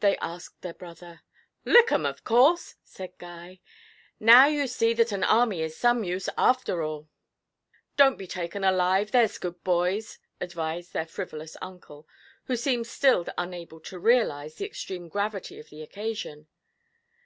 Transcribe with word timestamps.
they 0.00 0.16
asked 0.16 0.62
their 0.62 0.72
brother. 0.72 1.20
'Lick 1.66 1.92
'em, 1.92 2.06
of 2.06 2.24
course!' 2.24 2.76
said 2.82 3.12
Guy. 3.18 3.60
'Now 4.18 4.46
you 4.46 4.66
see 4.66 4.94
that 4.94 5.12
an 5.12 5.22
army 5.22 5.60
is 5.60 5.76
some 5.76 6.04
use, 6.04 6.26
after 6.38 6.80
all.' 6.82 7.10
'Don't 7.98 8.16
be 8.16 8.26
taken 8.26 8.64
alive, 8.64 9.10
there's 9.10 9.36
good 9.36 9.62
boys,' 9.64 10.18
advised 10.40 10.94
their 10.94 11.04
frivolous 11.04 11.54
uncle, 11.60 12.08
who 12.44 12.56
seemed 12.56 12.86
still 12.86 13.26
unable 13.36 13.78
to 13.80 13.98
realise 13.98 14.54
the 14.54 14.64
extreme 14.64 15.06
gravity 15.06 15.60
of 15.60 15.68
the 15.68 15.82
occasion. 15.82 16.46